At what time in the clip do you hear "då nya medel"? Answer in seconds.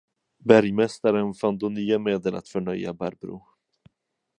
1.57-2.35